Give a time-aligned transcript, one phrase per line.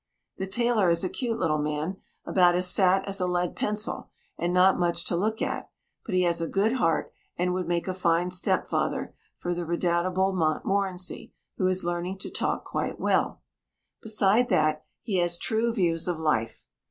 [0.37, 4.51] The tailor is a cute little man, about as fat as a lead pencil, and
[4.51, 5.69] not much to look at,
[6.03, 9.63] but he has a good heart and would make a fine step father for the
[9.63, 13.43] redoubtable Montmorency who is learning to talk quite well.
[14.01, 16.65] Beside that, he has true views of life.